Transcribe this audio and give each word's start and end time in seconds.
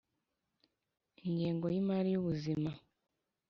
Ingengo 1.27 1.65
y 1.69 1.75
imari 1.81 2.09
y 2.11 2.19
ubuzima 2.21 2.71